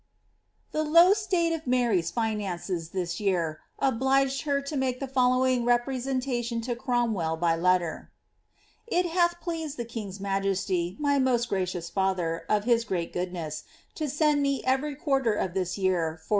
[0.71, 6.59] 'he low state of Mary^s finances, this year, obliged her to make the iwing representation
[6.59, 8.09] to Cromwell by letter:'—
[8.61, 14.09] ^ It hath pleased the fB majesty, my most gracious father, of his great goodness, to
[14.09, 16.29] send every quarter of this year 4U